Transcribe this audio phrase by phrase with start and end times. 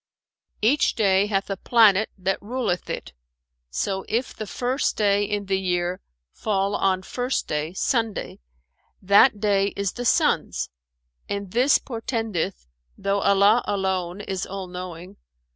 [0.63, 3.13] "Each day hath a planet that ruleth it:
[3.69, 6.01] so if the first day in the year
[6.33, 8.39] fall on First Day (Sunday)
[8.99, 10.71] that day is the Sun's
[11.29, 12.65] and this portendeth
[12.97, 15.17] (though Allah alone is All knowing!)